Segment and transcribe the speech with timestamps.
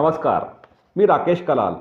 [0.00, 0.44] नमस्कार
[0.96, 1.72] मी राकेश कलाल.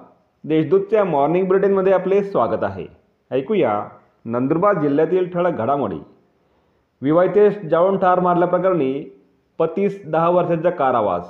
[0.44, 2.86] देशदूतच्या मॉर्निंग बुलेटिनमध्ये आपले स्वागत आहे.
[3.32, 3.84] ऐकूया
[4.26, 6.00] नंदुरबार जिल्ह्यातील ठळक घडामोडी.
[7.02, 9.18] विवाहितेस जाळून ठार मारल्याप्रकरणी
[9.60, 11.30] पतीस दहा वर्षांचा कारावास.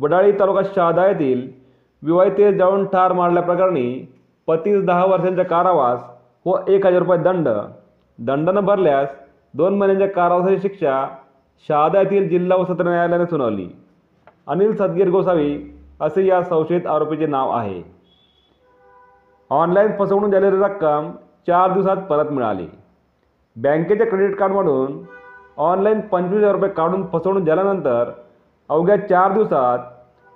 [0.00, 1.48] वडाळी तालुका शहादा येथील
[2.02, 4.12] विवाहितेस जाळून ठार मारल्याप्रकरणी
[4.46, 6.04] पतीस दहा वर्षांचा कारावास
[6.46, 7.48] व एक हजार रुपये दंड.
[8.18, 9.14] दंड न भरल्यास
[9.54, 11.08] दोन महिन्यांच्या कारावासाची शिक्षा
[11.68, 13.68] शहादा येथील जिल्हा व सत्र न्यायालयाने सुनावली.
[14.46, 17.82] अनिल सदगीर गोसावी असे या संशयित आरोपीचे नाव आहे.
[19.50, 21.10] ऑनलाईन फसवणूक झालेली रक्कम
[21.46, 22.66] चार दिवसात परत मिळाली.
[23.56, 24.98] बँकेच्या क्रेडिट कार्डमधून
[25.56, 28.10] ऑनलाईन पंचवीस हजार रुपये काढून फसवणूक झाल्यानंतर
[28.70, 29.78] अवघ्या चार दिवसात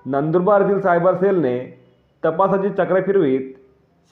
[0.07, 1.59] नंदुरबार येथील सायबर सेलने
[2.25, 3.53] तपासाची चक्र फिरवीत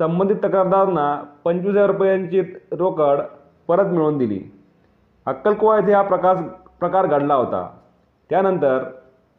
[0.00, 1.14] संबंधित तक्रारदारांना
[1.44, 2.40] पंचवीस हजार रुपयांची
[2.72, 3.20] रोकड
[3.68, 4.40] परत मिळवून दिली.
[5.26, 6.38] अक्कलकुवा येथे हा प्रकाश
[6.80, 7.68] प्रकार घडला होता.
[8.30, 8.84] त्यानंतर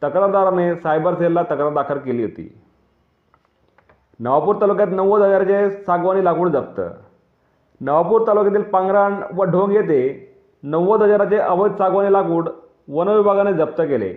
[0.04, 2.58] तक्रारदाराने सायबर सेलला तक्रार दाखल केली होती.
[4.20, 6.80] नवापूर तालुक्यात नव्वद हजाराचे सागवानी लाकूड जप्त.
[7.80, 12.48] नवापूर तालुक्यातील पांगराण व ढोंग येथे नव्वद हजाराचे अवैध सागवानी लाकूड
[12.88, 14.12] वनविभागाने जप्त केले.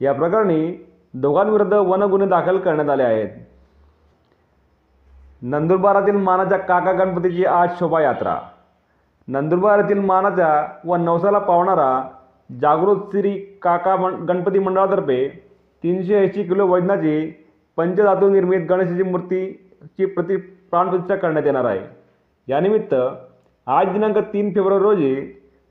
[0.00, 3.28] या प्रकरणी दोघांविरुद्ध वन गुन्हे दाखल करण्यात आले आहेत.
[5.42, 8.38] नंदुरबारातील मानाच्या काका गणपतीची आज शोभायात्रा.
[9.28, 12.02] नंदुरबार येथील मानाच्या व नवसाला पावणारा
[12.50, 15.26] जागृत श्री काका मं गणपती मंडळातर्फे
[15.82, 17.30] तीनशे ऐंशी किलो वजनाची
[17.76, 21.80] पंचधातू निर्मित गणेशाची मूर्तीची प्रति प्राणप्रतिष्ठा करण्यात येणार आहे.
[22.48, 22.94] यानिमित्त
[23.66, 25.14] आज दिनांक तीन फेब्रुवारी रोजी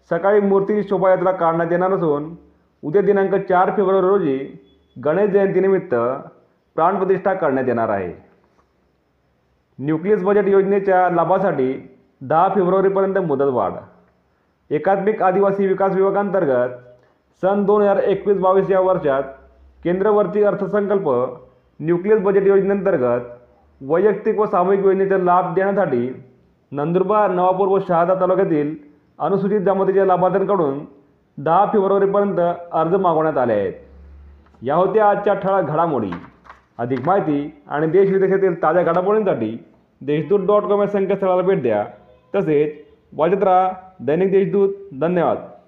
[0.10, 2.34] सकाळी मूर्तीची शोभायात्रा काढण्यात येणार असून
[2.84, 4.38] उद्या दिनांक चार फेब्रुवारी रोजी
[4.96, 5.96] गणेश जयंतीनिमित्त
[6.76, 8.12] प्राणप्रतिष्ठा करण्यात येणार आहे.
[9.80, 11.74] न्यूक्लियस बजेट योजनेच्या लाभासाठी
[12.22, 13.72] दहा फेब्रुवारीपर्यंत मुदतवाढ
[14.72, 16.70] एकात्मिक आदिवासी विकास विभागांतर्गत
[17.42, 19.24] सन दोन हजार एकवीस बावीस या वर्षात
[19.84, 21.10] केंद्रवर्ती अर्थसंकल्प
[21.80, 23.22] न्यूक्लियस बजेट योजनेअंतर्गत
[23.82, 26.10] वैयक्तिक व सामूहिक योजनेचा लाभ देण्यासाठी
[26.72, 28.76] नंदुरबार नवापूर व शहादा तालुक्यातील
[29.20, 30.80] अनुसूचित जमातीच्या लाभार्थ्यांकडून
[31.38, 32.40] दहा फेब्रुवारीपर्यंत
[32.72, 33.74] अर्ज मागवण्यात आले आहेत.
[34.62, 36.12] या होत्या आजच्या ठळक घडामोडी.
[36.78, 39.66] अधिक माहिती आणि देश विदेशातील ताज्या घडामोडींसाठी
[40.02, 41.86] देशदूत डॉट कॉम या संकेतस्थळाला भेट द्या.
[42.36, 43.98] तसेच वाजत राहा.
[44.02, 45.59] दैनिक देशदूत धन्यवाद.